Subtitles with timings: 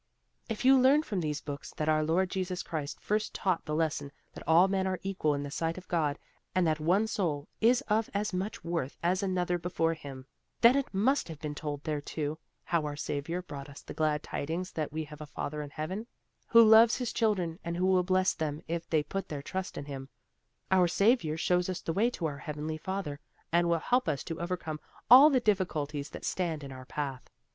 [0.49, 4.11] "If you learned from these books that our Lord Jesus Christ first taught the lesson
[4.33, 6.17] that all men are equal in the sight of God,
[6.55, 10.25] and that one soul is of as much worth as another before Him,
[10.61, 14.23] then it must have been told there too, how our Savior brought us the glad
[14.23, 16.07] tidings that we have a Father in Heaven,
[16.47, 19.85] who loves His children and who will bless them if they put their trust in
[19.85, 20.09] Him.
[20.71, 23.19] Our Savior shows us the way to our Heavenly Father,
[23.51, 24.79] and will help us to overcome
[25.11, 27.29] all the difficulties that stand in our path.